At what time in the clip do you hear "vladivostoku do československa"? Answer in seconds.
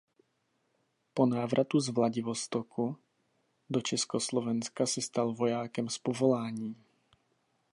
1.89-4.85